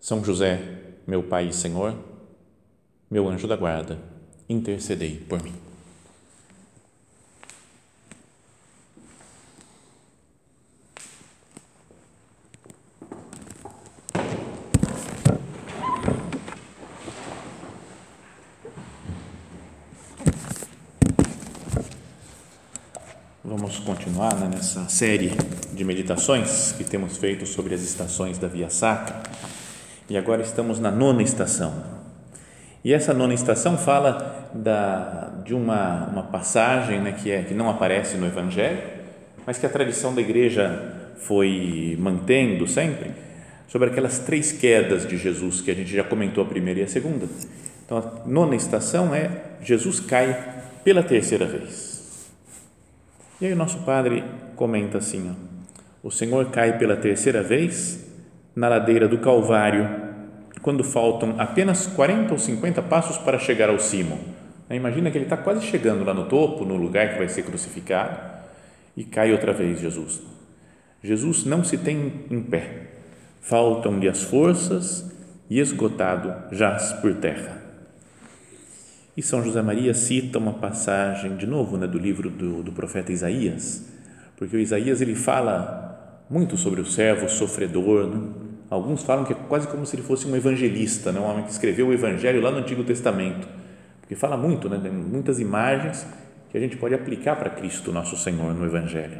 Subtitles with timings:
[0.00, 0.60] são José,
[1.06, 1.94] meu Pai e Senhor,
[3.10, 3.98] meu anjo da guarda,
[4.48, 5.54] intercedei por mim.
[23.44, 25.32] Vamos continuar né, nessa série
[25.72, 29.27] de meditações que temos feito sobre as estações da Via Sacra
[30.08, 31.72] e agora estamos na nona estação.
[32.84, 37.68] E essa nona estação fala da, de uma, uma passagem né, que, é, que não
[37.68, 38.80] aparece no Evangelho,
[39.44, 43.10] mas que a tradição da igreja foi mantendo sempre,
[43.66, 46.88] sobre aquelas três quedas de Jesus, que a gente já comentou a primeira e a
[46.88, 47.26] segunda.
[47.84, 49.30] Então, a nona estação é
[49.62, 52.30] Jesus cai pela terceira vez.
[53.40, 54.24] E aí o nosso padre
[54.56, 55.48] comenta assim, ó,
[56.02, 58.07] o Senhor cai pela terceira vez
[58.58, 59.88] na ladeira do Calvário,
[60.62, 64.18] quando faltam apenas 40 ou 50 passos para chegar ao cimo.
[64.68, 68.18] Imagina que ele está quase chegando lá no topo, no lugar que vai ser crucificado,
[68.96, 70.20] e cai outra vez Jesus.
[71.00, 72.88] Jesus não se tem em pé,
[73.40, 75.08] faltam-lhe as forças
[75.48, 77.62] e esgotado jaz por terra.
[79.16, 83.12] E São José Maria cita uma passagem, de novo, né, do livro do, do profeta
[83.12, 83.88] Isaías,
[84.36, 88.47] porque o Isaías ele fala muito sobre o servo sofredor, né?
[88.70, 91.18] Alguns falam que é quase como se ele fosse um evangelista, né?
[91.18, 93.48] um homem que escreveu o evangelho lá no Antigo Testamento,
[94.00, 94.78] porque fala muito, né?
[94.82, 96.06] Tem muitas imagens
[96.50, 99.18] que a gente pode aplicar para Cristo, nosso Senhor, no evangelho.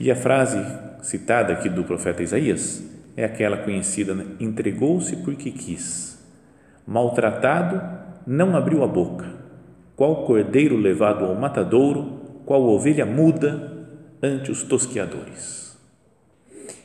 [0.00, 0.58] E a frase
[1.02, 2.82] citada aqui do profeta Isaías
[3.16, 4.26] é aquela conhecida, né?
[4.38, 6.24] entregou-se porque quis,
[6.86, 7.80] maltratado,
[8.26, 9.26] não abriu a boca,
[9.96, 13.86] qual cordeiro levado ao matadouro, qual ovelha muda
[14.22, 15.57] ante os tosqueadores.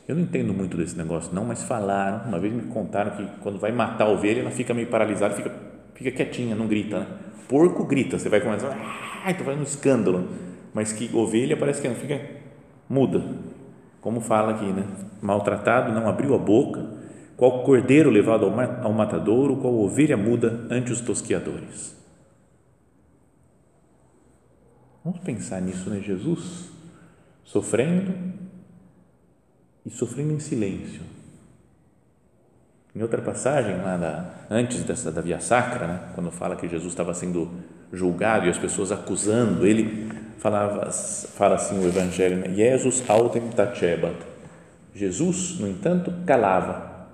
[0.06, 2.28] Eu não entendo muito desse negócio, não, mas falaram.
[2.28, 5.50] Uma vez me contaram que quando vai matar a ovelha, ela fica meio paralisada, fica,
[5.94, 7.00] fica quietinha, não grita.
[7.00, 7.06] Né?
[7.48, 8.76] Porco grita, você vai começar,
[9.24, 10.28] ah, estou fazendo um escândalo.
[10.74, 12.20] Mas que ovelha parece que não fica
[12.88, 13.22] muda.
[14.00, 14.84] Como fala aqui, né?
[15.22, 16.84] Maltratado, não abriu a boca.
[17.36, 21.96] Qual cordeiro levado ao matadouro, qual ovelha muda ante os tosquiadores.
[25.04, 26.00] Vamos pensar nisso, né?
[26.00, 26.70] Jesus
[27.44, 28.43] sofrendo
[29.84, 31.02] e sofrendo em silêncio.
[32.96, 36.92] Em outra passagem, lá da, antes dessa da Via Sacra, né, quando fala que Jesus
[36.92, 37.50] estava sendo
[37.92, 44.16] julgado e as pessoas acusando ele, falava, fala assim o Evangelho, né, Jesus autem tacebat.
[44.94, 47.08] Jesus, no entanto, calava.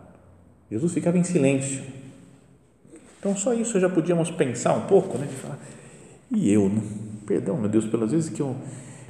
[0.70, 1.82] Jesus ficava em silêncio.
[3.18, 5.58] Então, só isso já podíamos pensar um pouco, né, de falar,
[6.30, 6.70] e eu,
[7.26, 8.54] perdão, meu Deus, pelas vezes que eu,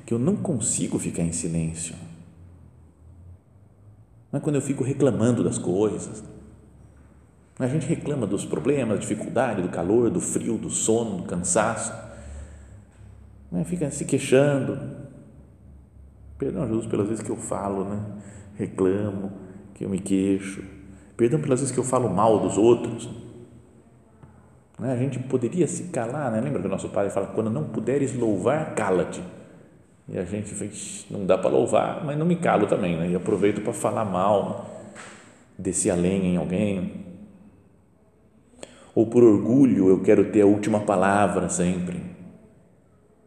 [0.06, 1.94] que eu não consigo ficar em silêncio
[4.32, 6.22] não é quando eu fico reclamando das coisas.
[7.58, 11.92] A gente reclama dos problemas, da dificuldade, do calor, do frio, do sono, do cansaço.
[13.50, 13.64] Não é?
[13.64, 14.78] Fica se queixando.
[16.38, 18.00] Perdão, Jesus, pelas vezes que eu falo, né?
[18.54, 19.32] reclamo,
[19.74, 20.64] que eu me queixo.
[21.16, 23.10] Perdão pelas vezes que eu falo mal dos outros.
[24.78, 24.92] Né?
[24.92, 26.40] A gente poderia se calar, né?
[26.40, 29.22] lembra que o nosso pai fala: quando não puderes louvar, cala-te
[30.12, 33.10] e a gente não dá para louvar, mas não me calo também, né?
[33.10, 34.82] E aproveito para falar mal,
[35.56, 37.06] descer além em alguém.
[38.92, 42.02] Ou por orgulho, eu quero ter a última palavra sempre.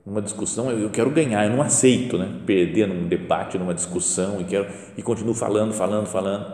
[0.05, 2.41] Numa discussão, eu quero ganhar, eu não aceito, né?
[2.45, 4.67] Perder num debate, numa discussão e quero
[4.97, 6.53] e continuo falando, falando, falando.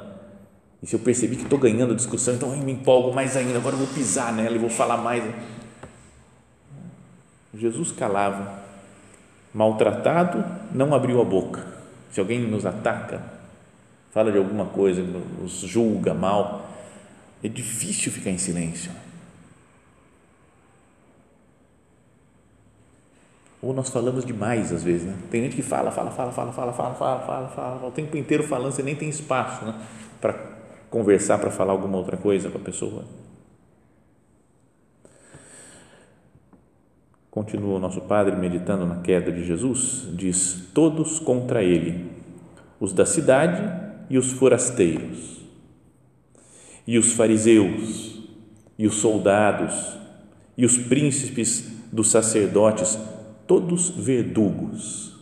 [0.83, 3.57] E se eu percebi que estou ganhando a discussão, então eu me empolgo mais ainda,
[3.57, 5.23] agora eu vou pisar nela e vou falar mais.
[7.51, 8.68] Jesus calava
[9.53, 11.65] maltratado, não abriu a boca.
[12.11, 13.21] Se alguém nos ataca,
[14.11, 16.65] fala de alguma coisa, nos julga mal,
[17.43, 18.91] é difícil ficar em silêncio.
[23.61, 25.15] Ou nós falamos demais às vezes, né?
[25.29, 28.43] Tem gente que fala, fala, fala, fala, fala, fala, fala, fala, fala, o tempo inteiro
[28.43, 29.75] falando, você nem tem espaço, né?
[30.21, 30.33] Para
[30.89, 33.03] conversar, para falar alguma outra coisa com a pessoa.
[37.31, 42.09] Continua o nosso padre meditando na queda de Jesus, diz: todos contra ele,
[42.79, 43.61] os da cidade
[44.09, 45.37] e os forasteiros.
[46.89, 48.19] e os fariseus,
[48.75, 49.95] e os soldados,
[50.57, 52.97] e os príncipes dos sacerdotes,
[53.45, 55.15] todos verdugos.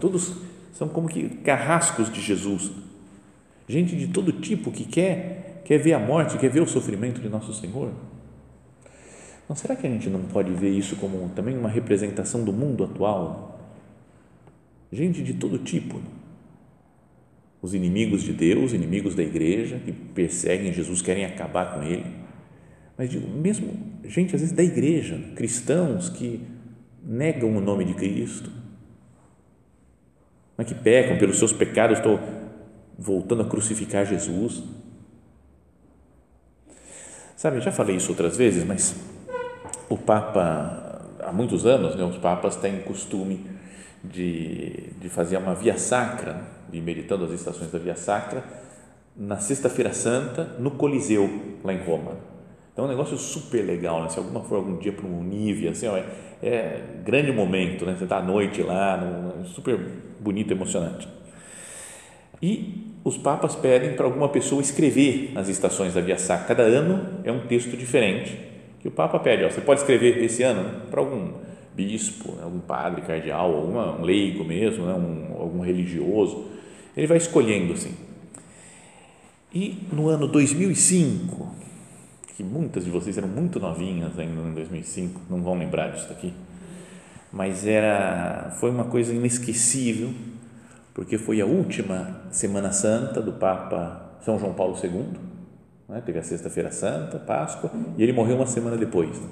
[0.00, 0.32] Todos
[0.72, 2.72] são como que carrascos de Jesus.
[3.68, 7.28] Gente de todo tipo que quer, quer ver a morte, quer ver o sofrimento de
[7.28, 7.92] nosso Senhor.
[9.52, 12.84] Não será que a gente não pode ver isso como também uma representação do mundo
[12.84, 13.60] atual?
[14.90, 16.00] Gente de todo tipo.
[17.60, 22.06] Os inimigos de Deus, inimigos da igreja, que perseguem Jesus, querem acabar com ele.
[22.96, 26.40] Mas digo, mesmo gente, às vezes, da igreja, cristãos que
[27.04, 28.50] negam o nome de Cristo,
[30.56, 32.18] mas que pecam pelos seus pecados, estou
[32.98, 34.62] voltando a crucificar Jesus.
[37.36, 39.11] Sabe, já falei isso outras vezes, mas
[39.92, 43.44] o Papa, há muitos anos, né, os Papas têm costume
[44.02, 46.40] de, de fazer uma via sacra,
[46.70, 48.42] de meditando as estações da via sacra,
[49.14, 51.28] na Sexta-feira Santa, no Coliseu,
[51.62, 52.16] lá em Roma.
[52.72, 54.08] Então, é um negócio super legal, né?
[54.08, 56.06] se alguma for algum dia para um Nívia, assim, ó, é,
[56.42, 57.94] é, grande momento, né?
[57.94, 59.78] você está à noite lá, no, super
[60.18, 61.06] bonito, emocionante.
[62.40, 66.46] E os papas pedem para alguma pessoa escrever nas estações da Via Sacra.
[66.46, 68.51] Cada ano é um texto diferente
[68.82, 71.34] que o Papa pede, ó, você pode escrever esse ano né, para algum
[71.72, 76.48] bispo, né, algum padre, cardeal, alguma, um leigo mesmo, né, um, algum religioso,
[76.96, 77.94] ele vai escolhendo assim.
[79.54, 81.54] E no ano 2005,
[82.36, 86.34] que muitas de vocês eram muito novinhas ainda em 2005, não vão lembrar disso aqui,
[87.32, 90.12] mas era, foi uma coisa inesquecível,
[90.92, 95.31] porque foi a última Semana Santa do Papa São João Paulo II,
[95.92, 96.02] né?
[96.04, 99.10] teve a Sexta-feira Santa, Páscoa, e ele morreu uma semana depois.
[99.10, 99.28] Né?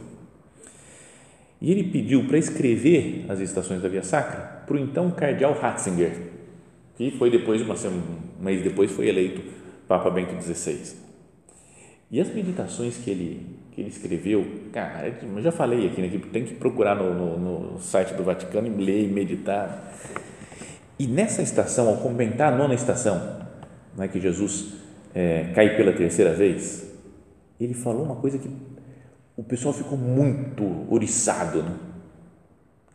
[1.60, 6.12] E ele pediu para escrever as estações da Via Sacra para o então cardeal Ratzinger,
[6.96, 8.02] que foi depois, uma semana,
[8.38, 9.42] um mês depois, foi eleito
[9.88, 10.96] Papa Bento XVI.
[12.10, 16.20] E as meditações que ele, que ele escreveu, cara, é eu já falei aqui, né,
[16.32, 19.94] tem que procurar no, no, no site do Vaticano e ler e meditar.
[20.98, 23.46] E nessa estação, ao comentar a nona estação,
[23.96, 24.79] né, que Jesus
[25.14, 26.90] é, cair pela terceira vez,
[27.60, 28.50] ele falou uma coisa que
[29.36, 31.76] o pessoal ficou muito oriçado, né?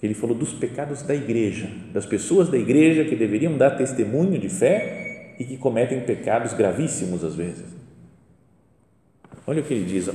[0.06, 4.50] ele falou dos pecados da igreja, das pessoas da igreja que deveriam dar testemunho de
[4.50, 7.66] fé e que cometem pecados gravíssimos às vezes.
[9.48, 10.08] Olha o que ele diz.
[10.08, 10.14] Ó.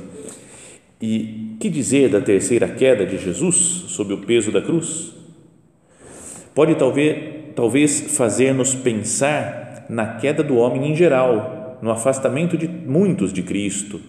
[1.01, 3.57] E que dizer da terceira queda de Jesus
[3.89, 5.15] sob o peso da cruz?
[6.55, 13.33] Pode talvez, talvez fazer-nos pensar na queda do homem em geral, no afastamento de muitos
[13.33, 14.01] de Cristo,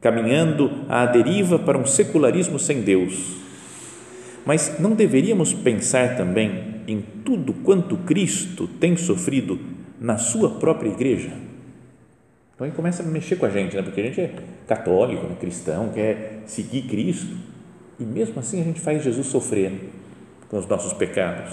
[0.00, 3.36] caminhando à deriva para um secularismo sem Deus.
[4.46, 9.58] Mas não deveríamos pensar também em tudo quanto Cristo tem sofrido
[10.00, 11.30] na sua própria igreja?
[12.54, 13.82] Então aí começa a mexer com a gente, né?
[13.82, 14.32] porque a gente é
[14.66, 15.36] católico, né?
[15.38, 17.36] cristão, quer seguir Cristo
[18.00, 19.72] e mesmo assim a gente faz Jesus sofrer
[20.48, 21.52] com os nossos pecados.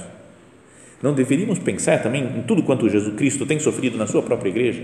[1.03, 4.83] Não deveríamos pensar também em tudo quanto Jesus Cristo tem sofrido na sua própria igreja?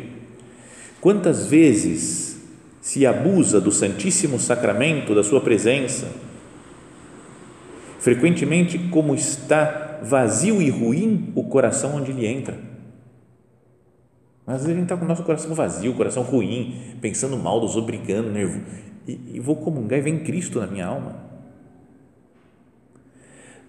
[1.02, 2.40] Quantas vezes
[2.80, 6.08] se abusa do Santíssimo Sacramento, da Sua presença?
[8.00, 12.58] Frequentemente, como está vazio e ruim o coração onde ele entra.
[14.46, 17.76] Às vezes a gente está com o nosso coração vazio, coração ruim, pensando mal, dos
[17.76, 18.62] obrigando, nervoso.
[19.08, 21.16] E, e vou comungar e vem Cristo na minha alma.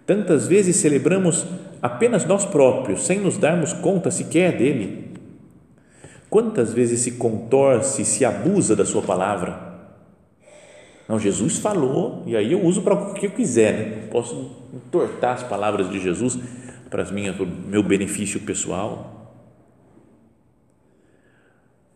[0.06, 1.46] Tantas vezes celebramos
[1.80, 5.12] apenas nós próprios, sem nos darmos conta sequer dele.
[6.32, 9.70] Quantas vezes se contorce, se abusa da sua palavra?
[11.06, 14.08] Não, Jesus falou e aí eu uso para o que eu quiser, né?
[14.10, 16.38] Posso entortar as palavras de Jesus
[16.88, 19.30] para as minhas, para o meu benefício pessoal.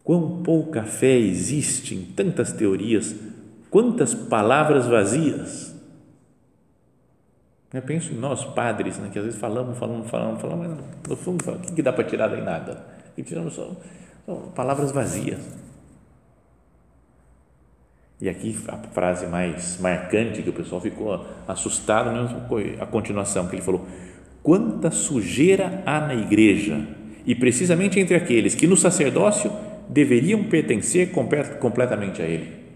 [0.04, 3.16] Quão pouca fé existe em tantas teorias,
[3.70, 5.74] quantas palavras vazias.
[7.72, 11.16] Eu penso em nós, padres, né, que às vezes falamos, falamos, falamos, falamos, mas no
[11.16, 12.84] fundo, o que, que dá para tirar daí nada?
[13.16, 13.74] E tiramos só
[14.26, 15.38] então, palavras vazias.
[18.20, 23.46] E aqui a frase mais marcante que o pessoal ficou assustado mesmo foi a continuação
[23.46, 23.86] que ele falou:
[24.42, 26.88] quanta sujeira há na igreja
[27.24, 29.52] e precisamente entre aqueles que no sacerdócio
[29.88, 31.12] deveriam pertencer
[31.60, 32.66] completamente a ele.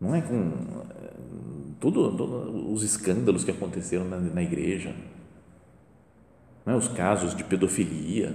[0.00, 0.52] Não é com
[1.78, 4.94] tudo, tudo os escândalos que aconteceram na, na igreja
[6.72, 6.76] é?
[6.76, 8.34] os casos de pedofilia.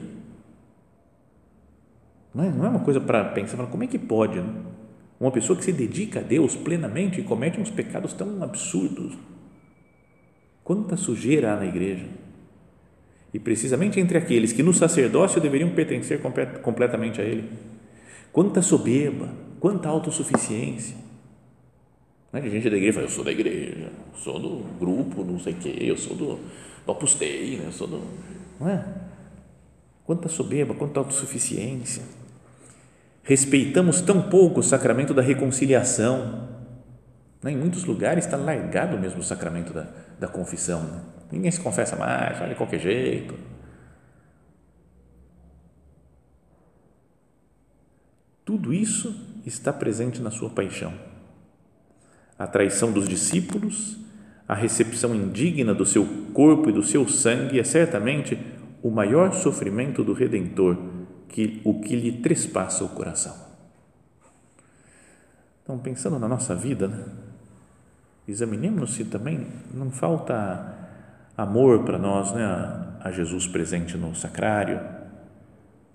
[2.33, 4.53] Não é, não é uma coisa para pensar, como é que pode né?
[5.19, 9.17] uma pessoa que se dedica a Deus plenamente e comete uns pecados tão absurdos?
[10.63, 12.05] Quanta sujeira há na igreja.
[13.33, 16.21] e precisamente entre aqueles que no sacerdócio deveriam pertencer
[16.61, 17.49] completamente a Ele.
[18.31, 20.95] Quanta soberba, quanta autossuficiência.
[22.31, 25.39] Não é que gente da igreja fala, eu sou da igreja, sou do grupo, não
[25.39, 26.39] sei o quê, eu sou do,
[26.85, 27.71] do Opus Dei, né?
[27.71, 28.01] sou do.
[28.59, 28.85] Não é?
[30.05, 32.03] Quanta soberba, quanta autossuficiência.
[33.23, 36.47] Respeitamos tão pouco o sacramento da reconciliação.
[37.41, 37.51] Né?
[37.51, 39.87] Em muitos lugares está largado mesmo o sacramento da,
[40.19, 40.83] da confissão.
[40.83, 41.01] Né?
[41.31, 43.35] Ninguém se confessa mais, olha de qualquer jeito.
[48.45, 50.93] Tudo isso está presente na sua paixão.
[52.37, 53.97] A traição dos discípulos,
[54.47, 58.37] a recepção indigna do seu corpo e do seu sangue é certamente
[58.83, 60.77] o maior sofrimento do Redentor,
[61.27, 63.35] que o que lhe trespassa o coração.
[65.63, 67.03] Então, pensando na nossa vida, né?
[68.27, 70.75] examinemos se também não falta
[71.35, 72.45] amor para nós, né?
[73.01, 74.79] A, Jesus presente no sacrário,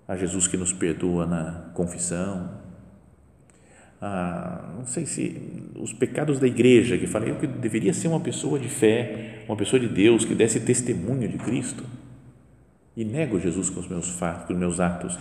[0.07, 2.60] a Jesus que nos perdoa na confissão,
[4.01, 8.19] a, não sei se os pecados da igreja, que falei eu que deveria ser uma
[8.19, 11.83] pessoa de fé, uma pessoa de Deus, que desse testemunho de Cristo,
[12.97, 15.17] e nego Jesus com os meus fatos, com os meus atos.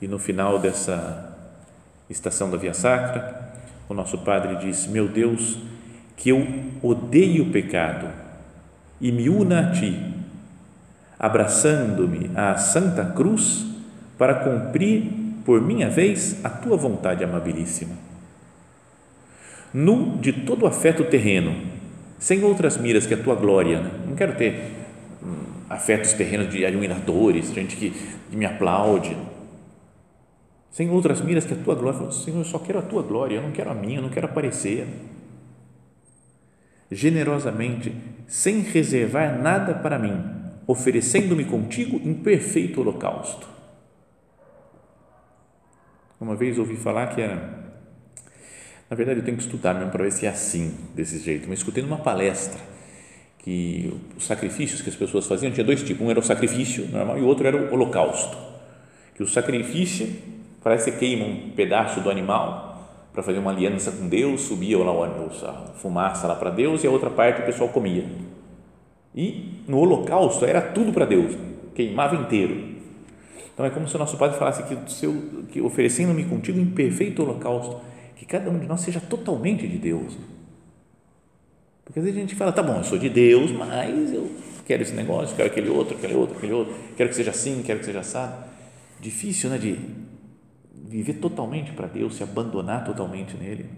[0.00, 1.36] E no final dessa
[2.08, 3.52] estação da Via Sacra,
[3.88, 5.58] o nosso Padre diz: Meu Deus,
[6.16, 6.46] que eu
[6.82, 8.08] odeie o pecado
[9.00, 10.14] e me una a Ti,
[11.18, 13.66] abraçando-me à Santa Cruz
[14.16, 15.17] para cumprir
[15.48, 17.94] por minha vez a Tua vontade amabilíssima.
[19.72, 21.56] Nu de todo afeto terreno,
[22.18, 23.90] sem outras miras que a Tua glória, né?
[24.06, 24.72] não quero ter
[25.22, 27.94] hum, afetos terrenos de admiradores, gente que,
[28.30, 29.16] que me aplaude,
[30.70, 32.12] sem outras miras que a tua glória.
[32.12, 34.26] Senhor, eu só quero a tua glória, eu não quero a minha, eu não quero
[34.26, 34.86] aparecer.
[36.92, 37.90] Generosamente,
[38.26, 40.12] sem reservar nada para mim,
[40.66, 43.57] oferecendo-me contigo em perfeito holocausto.
[46.20, 47.68] Uma vez ouvi falar que era.
[48.90, 51.58] Na verdade, eu tenho que estudar mesmo para ver se é assim, desse jeito, mas
[51.58, 52.58] escutei numa palestra
[53.38, 57.18] que os sacrifícios que as pessoas faziam tinha dois tipos: um era o sacrifício normal
[57.18, 58.36] e o outro era o holocausto.
[59.14, 60.06] Que o sacrifício
[60.62, 64.92] Parece que queima um pedaço do animal para fazer uma aliança com Deus, subia lá
[64.92, 68.04] a fumaça lá para Deus e a outra parte o pessoal comia.
[69.14, 71.36] E no holocausto era tudo para Deus,
[71.74, 72.77] queimava inteiro.
[73.58, 75.12] Então é como se o nosso Padre falasse que, seu,
[75.48, 77.80] que oferecendo-me contigo em perfeito holocausto,
[78.14, 80.16] que cada um de nós seja totalmente de Deus.
[81.84, 84.30] Porque às vezes a gente fala, tá bom, eu sou de Deus, mas eu
[84.64, 87.80] quero esse negócio, quero aquele outro, aquele outro, aquele outro, quero que seja assim, quero
[87.80, 88.32] que seja assim.
[89.00, 89.76] Difícil, né, de
[90.72, 93.68] viver totalmente para Deus, se abandonar totalmente nele.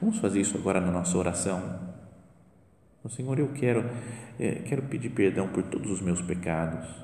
[0.00, 1.60] Vamos fazer isso agora na nossa oração.
[3.10, 3.84] Senhor, eu quero,
[4.38, 7.02] é, quero pedir perdão por todos os meus pecados,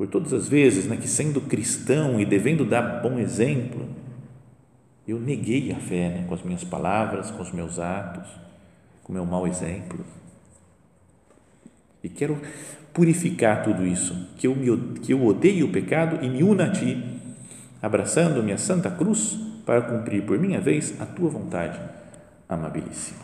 [0.00, 3.86] por todas as vezes né, que, sendo cristão e devendo dar bom exemplo,
[5.06, 8.26] eu neguei a fé né, com as minhas palavras, com os meus atos,
[9.04, 10.02] com o meu mau exemplo.
[12.02, 12.40] E quero
[12.94, 16.72] purificar tudo isso, que eu, me, que eu odeie o pecado e me una a
[16.72, 17.20] Ti
[17.82, 21.78] abraçando-me a Santa Cruz para cumprir por minha vez a tua vontade,
[22.48, 23.20] amabilíssimo.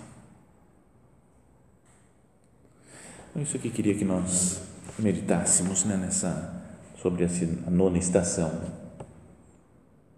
[3.30, 4.60] Então, isso que queria que nós
[4.98, 6.55] meditássemos né, nessa,
[7.06, 8.50] sobre a nona estação.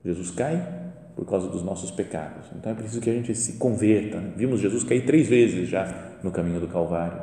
[0.03, 0.67] Jesus cai
[1.15, 2.47] por causa dos nossos pecados.
[2.57, 4.19] Então é preciso que a gente se converta.
[4.37, 7.19] Vimos Jesus cair três vezes já no caminho do Calvário.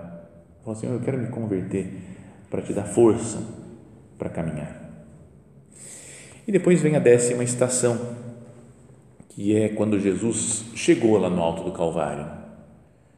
[0.63, 1.91] Falou assim: Eu quero me converter
[2.49, 3.41] para te dar força
[4.19, 4.83] para caminhar.
[6.47, 7.99] E depois vem a décima estação,
[9.29, 12.27] que é quando Jesus chegou lá no alto do Calvário.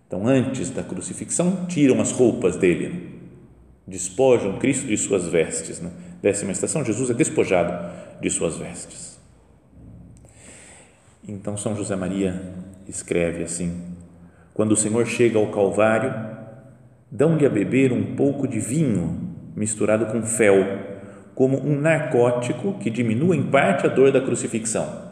[0.08, 3.20] Então, antes da crucifixão, tiram as roupas dele,
[3.86, 5.82] despojam Cristo de suas vestes.
[5.82, 5.92] Né?
[6.22, 7.74] Décima estação, Jesus é despojado
[8.20, 9.20] de suas vestes.
[11.28, 12.42] Então, São José Maria
[12.88, 13.96] escreve assim:
[14.54, 16.14] quando o Senhor chega ao Calvário,
[17.12, 20.96] dão-lhe a beber um pouco de vinho misturado com fel
[21.38, 25.08] como um narcótico que diminua em parte a dor da crucifixão.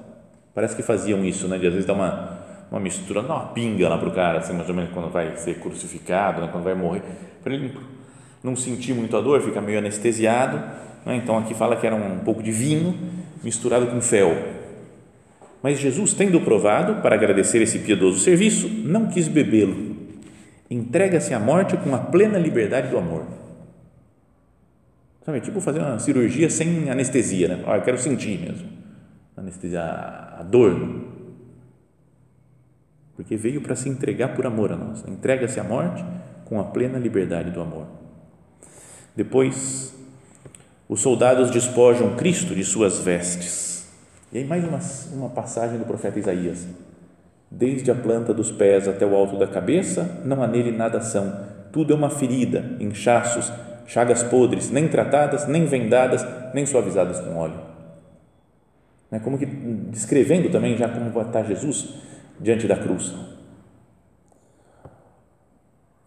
[0.55, 1.59] Parece que faziam isso, né?
[1.59, 2.39] De às vezes dar uma,
[2.71, 5.35] uma mistura, dar uma pinga lá para o cara, assim, mais ou menos quando vai
[5.37, 6.49] ser crucificado, né?
[6.51, 7.03] quando vai morrer,
[7.43, 7.77] para ele
[8.43, 10.63] não sentir muito a dor, fica meio anestesiado.
[11.05, 11.15] Né?
[11.17, 12.97] Então aqui fala que era um pouco de vinho
[13.43, 14.35] misturado com fel.
[15.61, 19.95] Mas Jesus, tendo provado, para agradecer esse piedoso serviço, não quis bebê-lo.
[20.69, 23.25] Entrega-se à morte com a plena liberdade do amor
[25.25, 27.63] Sabe, tipo fazer uma cirurgia sem anestesia, né?
[27.65, 28.69] Ah, eu quero sentir mesmo.
[29.35, 31.01] Anestesia, a dor.
[33.15, 35.03] Porque veio para se entregar por amor a nós.
[35.07, 36.05] Entrega-se à morte
[36.45, 37.87] com a plena liberdade do amor.
[39.15, 39.94] Depois,
[40.87, 43.87] os soldados despojam Cristo de suas vestes.
[44.31, 44.79] E aí, mais uma,
[45.13, 46.67] uma passagem do profeta Isaías.
[47.49, 51.39] Desde a planta dos pés até o alto da cabeça, não há nele nada são.
[51.71, 53.51] Tudo é uma ferida, inchaços,
[53.87, 57.59] chagas podres, nem tratadas, nem vendadas, nem suavizadas com óleo.
[59.11, 61.95] É como que descrevendo também já como estar Jesus
[62.39, 63.13] diante da cruz.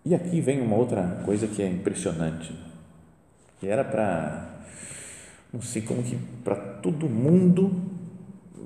[0.05, 2.55] E aqui vem uma outra coisa que é impressionante,
[3.59, 4.59] que era para
[5.53, 7.73] não sei como que para todo mundo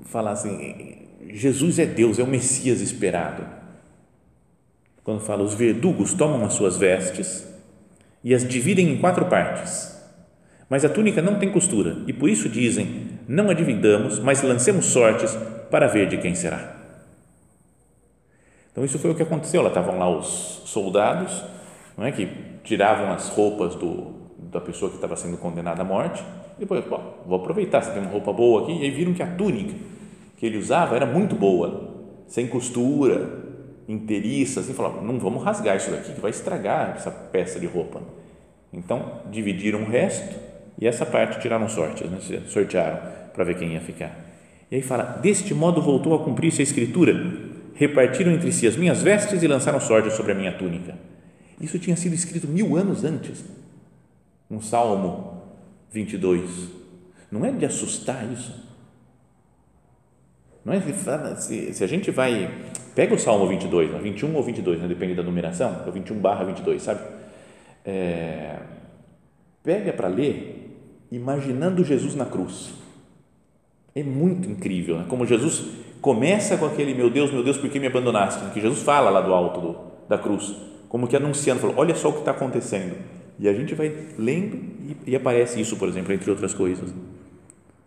[0.05, 3.45] falar assim, Jesus é Deus, é o Messias esperado.
[5.03, 7.47] Quando fala os verdugos tomam as suas vestes
[8.23, 9.91] e as dividem em quatro partes.
[10.69, 14.85] Mas a túnica não tem costura e por isso dizem: não a dividamos, mas lancemos
[14.85, 15.35] sortes
[15.69, 16.77] para ver de quem será.
[18.71, 19.61] Então isso foi o que aconteceu.
[19.61, 21.43] Lá estavam lá os soldados,
[21.97, 22.27] não é que
[22.63, 24.22] tiravam as roupas do,
[24.53, 26.23] da pessoa que estava sendo condenada à morte.
[26.57, 28.71] Depois, pô, vou aproveitar, você tem uma roupa boa aqui.
[28.71, 29.73] E aí viram que a túnica
[30.37, 31.89] que ele usava era muito boa,
[32.27, 33.43] sem costura,
[33.87, 38.01] inteiriça, assim, falaram, não vamos rasgar isso daqui, que vai estragar essa peça de roupa.
[38.73, 40.37] Então, dividiram o resto
[40.77, 42.41] e essa parte tiraram sortes, né?
[42.47, 42.99] sortearam
[43.33, 44.19] para ver quem ia ficar.
[44.69, 47.13] E aí fala, deste modo voltou a cumprir-se a escritura,
[47.75, 50.93] repartiram entre si as minhas vestes e lançaram sorte sobre a minha túnica.
[51.61, 53.45] Isso tinha sido escrito mil anos antes,
[54.49, 55.41] no Salmo
[55.91, 56.69] 22.
[57.31, 58.63] Não é de assustar isso?
[60.63, 60.79] Não é
[61.35, 62.49] se, se a gente vai
[62.95, 64.87] Pega o Salmo 22, 21 ou 22, né?
[64.87, 67.01] depende da numeração, é o 21 barra 22, sabe?
[67.83, 68.57] É,
[69.63, 70.77] pega para ler
[71.11, 72.71] imaginando Jesus na cruz.
[73.95, 75.05] É muito incrível, né?
[75.09, 75.65] como Jesus
[76.01, 78.43] começa com aquele meu Deus, meu Deus, por que me abandonaste?
[78.51, 80.55] Que Jesus fala lá do alto do, da cruz,
[80.87, 82.95] como que anunciando, falou, olha só o que está acontecendo.
[83.39, 84.55] E a gente vai lendo
[85.05, 86.93] e, e aparece isso, por exemplo, entre outras coisas.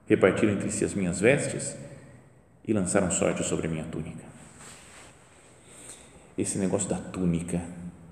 [0.07, 1.77] Repartiram entre si as minhas vestes
[2.67, 4.27] e lançaram sorte sobre a minha túnica
[6.37, 7.61] esse negócio da túnica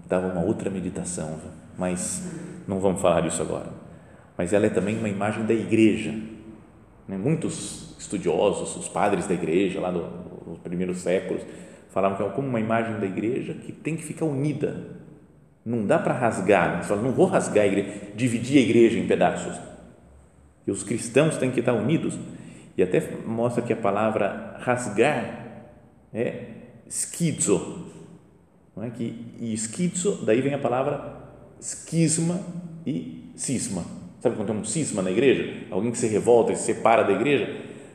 [0.09, 1.39] dava uma outra meditação,
[1.77, 2.23] mas
[2.67, 3.71] não vamos falar disso agora.
[4.37, 6.11] Mas ela é também uma imagem da igreja.
[7.07, 7.17] Né?
[7.17, 11.43] Muitos estudiosos, os padres da igreja, lá nos primeiros séculos,
[11.91, 15.03] falavam que é como uma imagem da igreja que tem que ficar unida.
[15.65, 16.83] Não dá para rasgar.
[16.83, 19.59] Você fala, não vou rasgar a igreja, dividir a igreja em pedaços.
[20.67, 22.19] E os cristãos têm que estar unidos.
[22.77, 25.45] E até mostra que a palavra rasgar
[26.13, 26.47] é
[26.87, 27.91] esquizo,
[28.77, 28.91] não é?
[28.91, 31.17] que, e esquizo, daí vem a palavra
[31.61, 32.41] esquisma
[32.87, 33.85] e cisma.
[34.21, 35.67] Sabe quando tem um cisma na igreja?
[35.71, 37.49] Alguém que se revolta e se separa da igreja?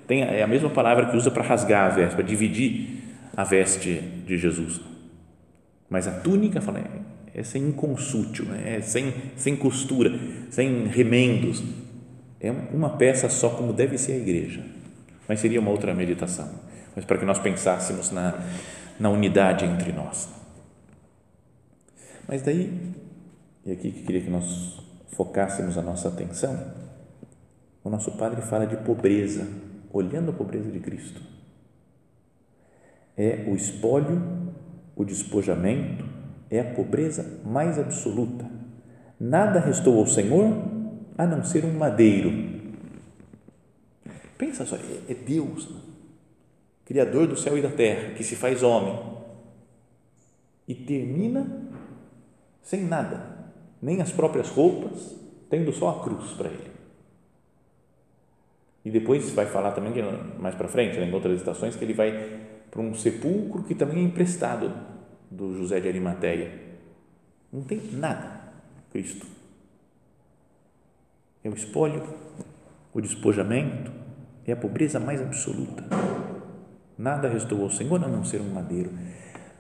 [0.08, 3.04] Tem, é a mesma palavra que usa para rasgar a veste, para dividir
[3.36, 4.82] a veste de Jesus.
[5.90, 6.84] Mas a túnica, fala,
[7.40, 8.76] é, sem inconsútil, né?
[8.76, 10.12] é sem, sem costura,
[10.52, 11.64] sem remendos.
[12.42, 14.62] É uma peça só como deve ser a igreja.
[15.26, 16.50] Mas seria uma outra meditação.
[16.94, 18.44] Mas para que nós pensássemos na,
[19.00, 20.28] na unidade entre nós.
[22.28, 22.78] Mas daí,
[23.66, 24.78] e aqui que queria que nós
[25.14, 26.74] focássemos a nossa atenção,
[27.84, 29.48] o nosso Padre fala de pobreza,
[29.94, 31.22] olhando a pobreza de Cristo.
[33.16, 34.22] É o espólio,
[34.96, 36.19] o despojamento,
[36.50, 38.46] é a pobreza mais absoluta.
[39.20, 40.54] Nada restou ao Senhor
[41.18, 42.32] a não ser um madeiro.
[44.38, 45.82] Pensa só, é Deus, né?
[46.86, 48.98] Criador do céu e da terra, que se faz homem
[50.68, 51.68] e termina
[52.64, 55.16] sem nada, nem as próprias roupas,
[55.50, 56.72] tendo só a cruz para ele.
[58.86, 59.94] E depois vai falar também,
[60.40, 62.40] mais para frente, né, em outras estações, que ele vai
[62.72, 64.72] para um sepulcro que também é emprestado
[65.30, 66.52] do José de Arimateia.
[67.52, 68.42] Não tem nada,
[68.92, 69.26] Cristo.
[71.44, 72.04] É o espólio,
[72.94, 73.92] o despojamento,
[74.46, 75.84] é a pobreza mais absoluta.
[76.98, 78.92] Nada restou ao Senhor a não ser um madeiro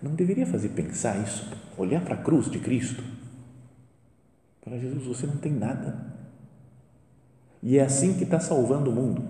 [0.01, 1.51] não deveria fazer pensar isso?
[1.77, 3.03] Olhar para a cruz de Cristo?
[4.61, 6.15] Para Jesus, você não tem nada.
[7.61, 9.21] E é assim que está salvando o mundo.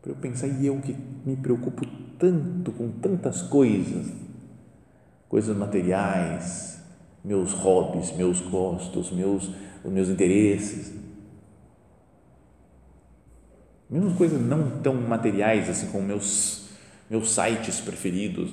[0.00, 1.84] Para eu pensar, e eu que me preocupo
[2.16, 4.12] tanto com tantas coisas,
[5.28, 6.80] coisas materiais,
[7.24, 9.50] meus hobbies, meus gostos, meus,
[9.84, 10.94] os meus interesses,
[13.88, 16.66] mesmo coisas não tão materiais assim como meus
[17.08, 18.52] meus sites preferidos,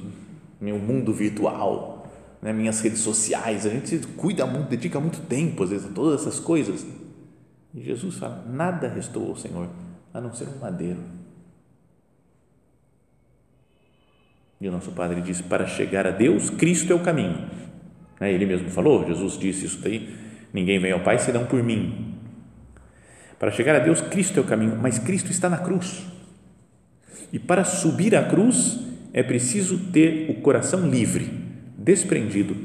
[0.61, 2.07] meu mundo virtual,
[2.41, 3.65] né, minhas redes sociais.
[3.65, 6.85] A gente cuida muito, dedica muito tempo, às vezes, a todas essas coisas.
[7.73, 9.67] E Jesus fala: nada restou ao Senhor
[10.13, 10.99] a não ser um madeiro.
[14.63, 17.49] E o nosso Padre diz: para chegar a Deus, Cristo é o caminho.
[18.17, 18.31] Né?
[18.31, 20.15] Ele mesmo falou, Jesus disse isso daí,
[20.53, 22.15] ninguém vem ao Pai senão por mim.
[23.37, 26.05] Para chegar a Deus, Cristo é o caminho, mas Cristo está na cruz.
[27.33, 28.79] E para subir à cruz
[29.11, 31.29] é preciso ter o coração livre,
[31.77, 32.55] desprendido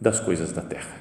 [0.00, 0.96] das coisas da terra.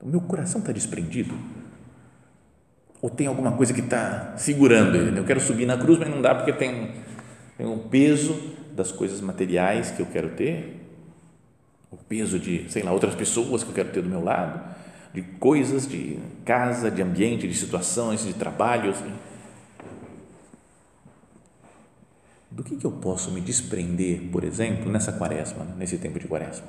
[0.00, 1.34] O meu coração está desprendido?
[3.02, 5.18] Ou tem alguma coisa que está segurando ele?
[5.18, 7.03] Eu quero subir na cruz, mas não dá porque tem,
[7.56, 8.34] tem um peso
[8.72, 10.80] das coisas materiais que eu quero ter,
[11.90, 14.74] o peso de, sei lá, outras pessoas que eu quero ter do meu lado,
[15.12, 18.90] de coisas, de casa, de ambiente, de situações, de trabalho.
[18.90, 19.12] Assim.
[22.50, 26.66] Do que, que eu posso me desprender, por exemplo, nessa quaresma, nesse tempo de quaresma?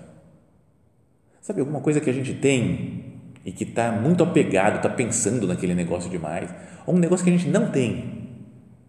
[1.42, 5.74] Sabe, alguma coisa que a gente tem e que está muito apegado, está pensando naquele
[5.74, 6.50] negócio demais,
[6.86, 8.25] ou um negócio que a gente não tem,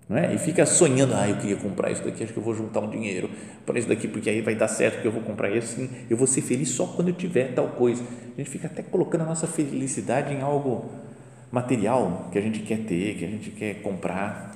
[0.09, 0.35] não é?
[0.35, 2.91] E fica sonhando, ah, eu queria comprar isso daqui, acho que eu vou juntar um
[2.91, 3.29] dinheiro
[3.65, 6.17] para isso daqui, porque aí vai dar certo, que eu vou comprar isso, sim, eu
[6.17, 8.05] vou ser feliz só quando eu tiver tal coisa.
[8.35, 10.91] A gente fica até colocando a nossa felicidade em algo
[11.51, 14.55] material que a gente quer ter, que a gente quer comprar.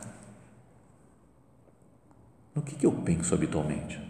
[2.55, 4.01] No que, que eu penso habitualmente?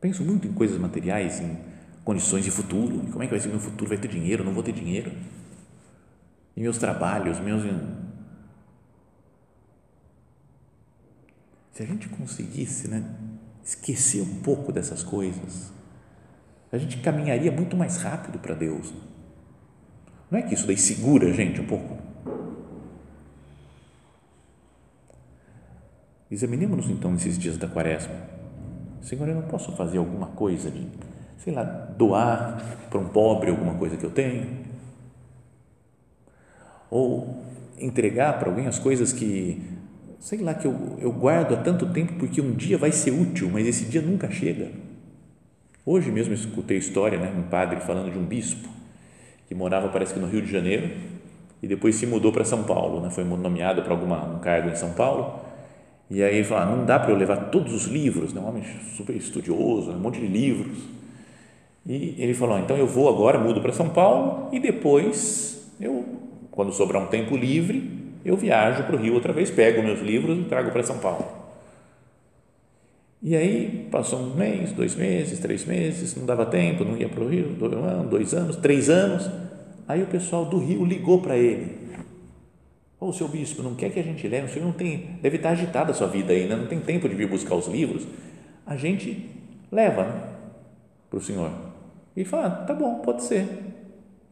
[0.00, 1.58] Penso muito em coisas materiais, em
[2.04, 4.62] condições de futuro, como é que vai ser meu futuro, vai ter dinheiro, não vou
[4.62, 5.10] ter dinheiro,
[6.56, 7.64] em meus trabalhos, meus
[11.76, 13.04] Se a gente conseguisse né,
[13.62, 15.70] esquecer um pouco dessas coisas,
[16.72, 18.94] a gente caminharia muito mais rápido para Deus.
[20.30, 21.98] Não é que isso daí segura a gente um pouco?
[26.30, 28.14] Examinemos-nos então nesses dias da quaresma.
[29.02, 30.88] Senhor, eu não posso fazer alguma coisa de,
[31.36, 34.64] sei lá, doar para um pobre alguma coisa que eu tenho?
[36.88, 37.44] Ou
[37.78, 39.75] entregar para alguém as coisas que
[40.18, 43.50] sei lá, que eu, eu guardo há tanto tempo porque um dia vai ser útil,
[43.52, 44.70] mas esse dia nunca chega.
[45.84, 48.68] Hoje mesmo escutei história, né, um padre falando de um bispo
[49.46, 50.90] que morava, parece que no Rio de Janeiro,
[51.62, 54.74] e depois se mudou para São Paulo, né, foi nomeado para algum um cargo em
[54.74, 55.40] São Paulo,
[56.10, 58.48] e aí ele falou, ah, não dá para eu levar todos os livros, né, um
[58.48, 58.64] homem
[58.96, 60.78] super estudioso, um monte de livros,
[61.86, 66.04] e ele falou, ah, então eu vou agora, mudo para São Paulo, e depois eu,
[66.50, 67.95] quando sobrar um tempo livre,
[68.26, 71.24] eu viajo para o Rio outra vez, pego meus livros e trago para São Paulo.
[73.22, 77.22] E aí passou um mês, dois meses, três meses, não dava tempo, não ia para
[77.22, 77.56] o Rio,
[78.10, 79.30] dois anos, três anos.
[79.86, 81.78] Aí o pessoal do Rio ligou para ele.
[82.98, 84.46] Ô, seu bispo, não quer que a gente leve?
[84.46, 87.14] O senhor não tem, deve estar agitada a sua vida ainda, não tem tempo de
[87.14, 88.08] vir buscar os livros.
[88.66, 89.30] A gente
[89.70, 90.22] leva né,
[91.08, 91.52] para o senhor.
[92.16, 93.46] E fala, ah, tá bom, pode ser.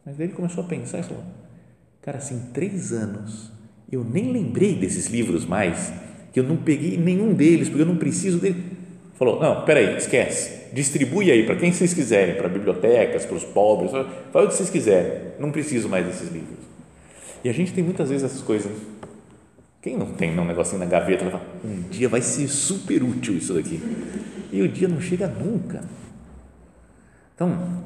[0.05, 1.23] Mas ele começou a pensar e falou,
[2.03, 3.55] cara, assim, três anos
[3.91, 5.93] eu nem lembrei desses livros mais,
[6.33, 8.63] que eu não peguei nenhum deles, porque eu não preciso dele.
[9.15, 13.93] Falou, não, peraí, esquece, distribui aí para quem vocês quiserem, para bibliotecas, para os pobres,
[14.33, 16.59] faz o que vocês quiserem, não preciso mais desses livros.
[17.45, 18.73] E a gente tem muitas vezes essas coisas,
[19.81, 23.55] quem não tem um negocinho na gaveta, fala, um dia vai ser super útil isso
[23.55, 23.81] daqui,
[24.51, 25.85] e o dia não chega nunca.
[27.35, 27.85] Então,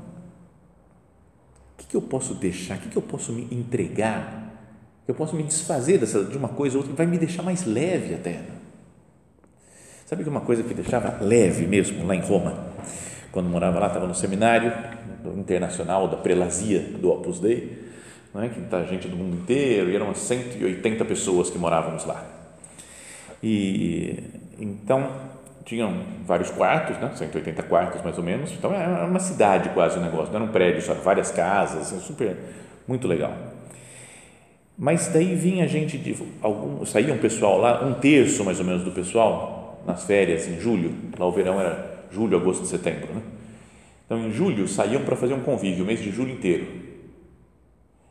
[1.74, 4.47] o que, que eu posso deixar, o que, que eu posso me entregar
[5.08, 8.14] eu posso me desfazer dessa, de uma coisa ou outra, vai me deixar mais leve
[8.14, 8.40] até.
[10.04, 12.66] Sabe que uma coisa que deixava leve mesmo lá em Roma,
[13.32, 14.70] quando morava lá, estava no seminário
[15.36, 17.88] internacional da prelazia do Opus Dei,
[18.34, 18.50] não é?
[18.50, 22.24] que está gente do mundo inteiro, e eram 180 pessoas que morávamos lá.
[23.42, 24.22] E
[24.58, 25.10] então
[25.64, 27.12] tinham vários quartos, né?
[27.14, 30.52] 180 quartos mais ou menos, então era uma cidade quase o negócio, não era um
[30.52, 32.36] prédio, só várias casas, super,
[32.86, 33.57] muito legal.
[34.78, 38.84] Mas daí vinha gente de algum, saía um pessoal lá, um terço mais ou menos
[38.84, 43.22] do pessoal nas férias em julho, lá o verão era julho, agosto, setembro, né?
[44.06, 46.66] Então em julho saíam para fazer um convívio, o mês de julho inteiro.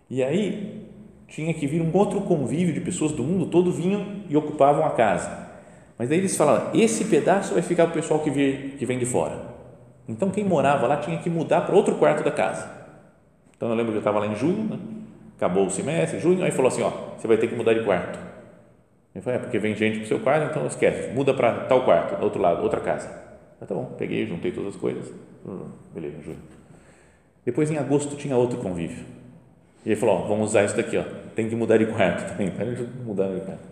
[0.10, 0.86] E aí
[1.30, 4.90] tinha que vir um outro convívio de pessoas do mundo todo vinham e ocupavam a
[4.92, 5.48] casa.
[5.98, 9.06] Mas daí eles falavam, esse pedaço vai ficar o pessoal que, vir, que vem de
[9.06, 9.56] fora.
[10.08, 12.70] Então quem morava lá tinha que mudar para outro quarto da casa.
[13.56, 14.97] Então eu lembro que eu estava lá em julho, né?
[15.38, 18.20] Acabou o semestre, junho, aí falou assim, ó, você vai ter que mudar de quarto.
[19.14, 21.86] Ele falou, é porque vem gente para o seu quarto, então esquece, muda para tal
[21.86, 23.08] quarto, outro lado, outra casa.
[23.62, 25.14] Ah, tá bom, peguei, juntei todas as coisas,
[25.46, 26.38] hum, beleza, junho.
[27.46, 29.06] Depois em agosto tinha outro convívio.
[29.86, 31.04] E ele falou, ó, vamos usar isso daqui, ó,
[31.36, 32.66] tem que mudar de quarto também, tá?
[33.06, 33.68] mudar de quarto.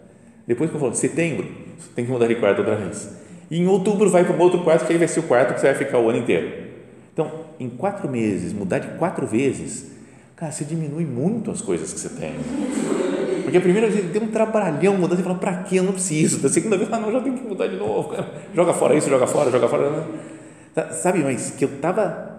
[0.47, 1.47] Depois que eu falei, setembro,
[1.95, 3.25] tem que mudar de quarto outra vez.
[3.49, 5.60] E em outubro vai para um outro quarto, que aí vai ser o quarto que
[5.60, 6.65] você vai ficar o ano inteiro.
[7.13, 9.91] Então, em quatro meses, mudar de quatro vezes,
[10.36, 12.34] Cara, você diminui muito as coisas que você tem.
[13.43, 15.80] Porque a primeira vez deu um trabalhão mudar, você fala, para quê?
[15.80, 16.39] Eu não preciso.
[16.39, 18.13] Da segunda vez, ah, não, já tenho que mudar de novo.
[18.54, 20.08] Joga fora isso, joga fora, joga fora.
[20.91, 22.36] Sabe, mas que eu estava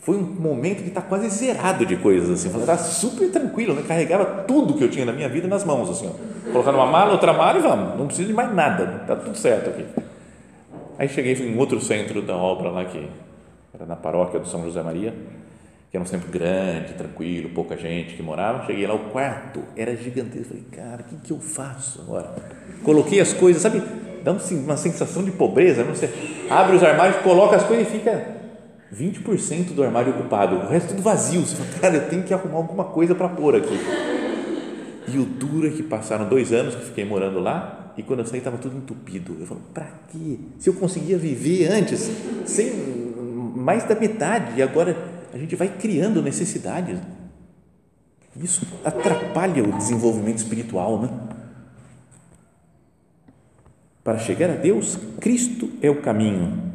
[0.00, 3.82] foi um momento que está quase zerado de coisas assim, estava super tranquilo, né?
[3.86, 6.50] carregava tudo que eu tinha na minha vida nas mãos assim, ó.
[6.52, 9.68] colocando uma mala, outra mala e vamos, não preciso de mais nada, está tudo certo
[9.68, 9.84] aqui.
[10.98, 13.06] Aí cheguei em outro centro da obra lá que
[13.74, 15.14] era na paróquia do São José Maria,
[15.90, 18.64] que era um centro grande, tranquilo, pouca gente que morava.
[18.64, 20.54] Cheguei lá, o quarto era gigantesco.
[20.54, 22.32] Falei, cara, o que, que eu faço agora?
[22.84, 23.82] Coloquei as coisas, sabe?
[24.22, 25.82] Dá uma sensação de pobreza.
[25.82, 26.08] Você
[26.48, 28.24] abre os armários, coloca as coisas e fica
[28.94, 31.40] 20% do armário ocupado, o resto tudo vazio.
[31.40, 33.78] Você fala, cara, eu tenho que arrumar alguma coisa para pôr aqui.
[35.08, 38.26] E o duro é que passaram dois anos que fiquei morando lá e quando eu
[38.26, 39.36] saí estava tudo entupido.
[39.40, 40.38] Eu falo, para quê?
[40.58, 42.10] Se eu conseguia viver antes,
[42.44, 42.70] sem
[43.56, 44.96] mais da metade, e agora
[45.32, 46.98] a gente vai criando necessidades.
[48.36, 51.10] Isso atrapalha o desenvolvimento espiritual, né?
[54.02, 56.72] Para chegar a Deus, Cristo é o caminho,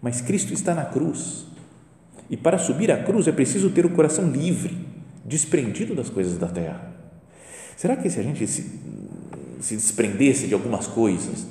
[0.00, 1.46] mas Cristo está na cruz.
[2.28, 4.86] E para subir à cruz é preciso ter o coração livre,
[5.24, 6.94] desprendido das coisas da terra.
[7.76, 8.80] Será que se a gente se,
[9.60, 11.46] se desprendesse de algumas coisas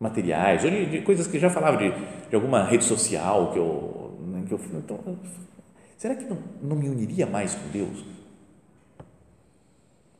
[0.00, 1.92] materiais, ou de, de coisas que já falava, de,
[2.28, 4.09] de, alguma rede social que eu.
[4.50, 4.98] Que eu então,
[5.96, 8.04] será que não, não me uniria mais com Deus?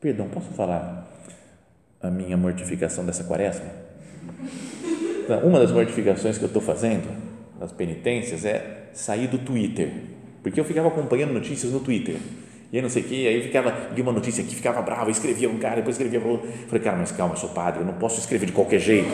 [0.00, 1.10] Perdão, posso falar
[2.00, 3.66] a minha mortificação dessa quaresma?
[5.24, 7.12] Então, uma das mortificações que eu estou fazendo
[7.58, 9.90] das penitências é sair do Twitter,
[10.44, 12.16] porque eu ficava acompanhando notícias no Twitter
[12.72, 15.10] e aí não sei o que, aí eu ficava, li uma notícia aqui, ficava bravo,
[15.10, 17.94] escrevia um cara, depois escrevia outro, falei, cara, mas calma, eu sou padre, eu não
[17.94, 19.08] posso escrever de qualquer jeito,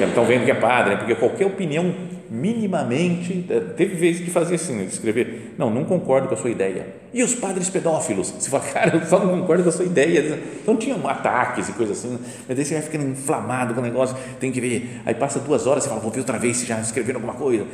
[0.00, 0.96] estão vendo que é padre, né?
[0.96, 1.92] porque qualquer opinião
[2.30, 6.50] minimamente, eh, teve vezes que fazia assim, de escrever, não, não concordo com a sua
[6.50, 9.84] ideia, e os padres pedófilos, você fala, cara, eu só não concordo com a sua
[9.84, 13.82] ideia, então tinham ataques e coisas assim, mas daí você vai ficando inflamado com o
[13.82, 16.66] negócio, tem que ver, aí passa duas horas, você fala, vou ver outra vez se
[16.66, 17.66] já escreveram alguma coisa,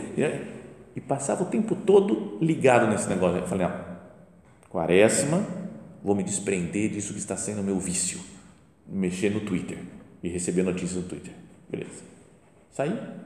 [0.96, 3.74] e passava o tempo todo ligado nesse negócio, eu falei, não,
[4.70, 5.44] Quaresma,
[6.02, 8.20] vou me desprender disso que está sendo meu vício,
[8.88, 9.78] mexer no Twitter
[10.22, 11.32] e receber notícias no Twitter.
[11.68, 12.02] Beleza.
[12.70, 13.25] Saí.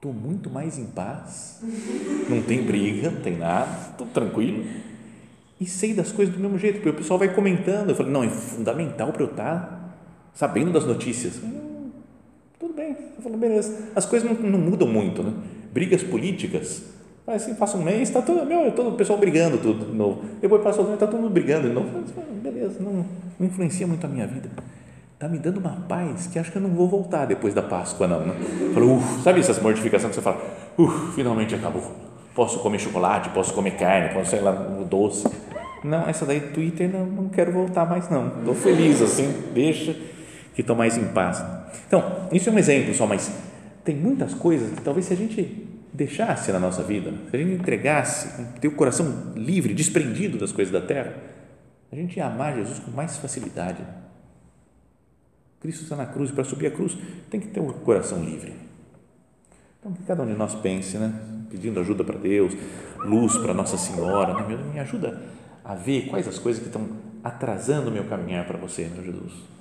[0.00, 1.60] Estou muito mais em paz,
[2.26, 4.64] não tem briga, não tem nada, estou tranquilo
[5.60, 7.90] e sei das coisas do mesmo jeito, porque o pessoal vai comentando.
[7.90, 9.94] Eu falei, não, é fundamental para eu estar
[10.32, 11.36] sabendo das notícias.
[11.44, 11.90] Hum,
[12.58, 13.90] tudo bem, eu falo, beleza.
[13.94, 15.34] As coisas não, não mudam muito, né?
[15.70, 16.82] Brigas políticas
[17.26, 20.24] assim, passa um mês, está todo, meu, todo o pessoal brigando tudo de novo.
[20.40, 21.90] Depois passa outro mês, está todo mundo brigando de novo.
[22.42, 23.04] Beleza, não,
[23.38, 24.48] não influencia muito a minha vida.
[25.20, 28.08] Está me dando uma paz que acho que eu não vou voltar depois da Páscoa,
[28.08, 28.20] não.
[28.20, 28.34] Né?
[29.22, 30.42] Sabe essas mortificações que você fala,
[30.78, 31.94] uf, finalmente acabou.
[32.34, 35.28] Posso comer chocolate, posso comer carne, posso, sei lá, um doce.
[35.84, 38.28] Não, essa daí Twitter, não, não quero voltar mais, não.
[38.38, 39.94] Estou feliz assim, deixa
[40.54, 41.44] que estou mais em paz.
[41.86, 42.02] Então,
[42.32, 43.30] isso é um exemplo só, mas
[43.84, 47.60] tem muitas coisas que talvez se a gente deixasse na nossa vida, se a gente
[47.60, 51.12] entregasse, ter o coração livre, desprendido das coisas da terra,
[51.92, 53.82] a gente ia amar Jesus com mais facilidade.
[55.60, 56.96] Cristo está na cruz para subir a cruz
[57.30, 58.54] tem que ter o coração livre.
[59.78, 61.12] Então, que cada um de nós pense, né?
[61.50, 62.54] pedindo ajuda para Deus,
[62.98, 64.56] luz para Nossa Senhora, né?
[64.72, 65.20] me ajuda
[65.64, 66.88] a ver quais as coisas que estão
[67.22, 69.60] atrasando o meu caminhar para você, meu Jesus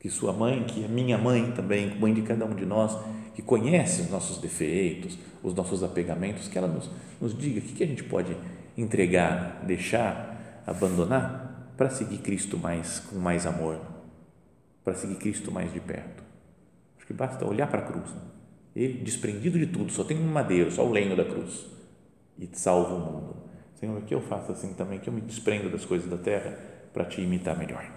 [0.00, 2.96] que sua mãe, que é minha mãe também, mãe de cada um de nós,
[3.34, 7.72] que conhece os nossos defeitos, os nossos apegamentos, que ela nos, nos diga o que,
[7.72, 8.36] que a gente pode
[8.76, 11.47] entregar, deixar, abandonar
[11.78, 13.80] para seguir Cristo mais com mais amor,
[14.82, 16.24] para seguir Cristo mais de perto.
[16.96, 18.10] Acho que basta olhar para a cruz.
[18.10, 18.20] Né?
[18.74, 21.66] Ele, desprendido de tudo, só tem um madeiro, só o lenho da cruz
[22.36, 23.36] e salva o mundo.
[23.76, 26.58] Senhor, que eu faça assim também, que eu me desprenda das coisas da terra
[26.92, 27.88] para te imitar melhor.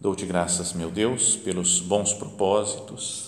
[0.00, 3.27] Dou-te graças, meu Deus, pelos bons propósitos,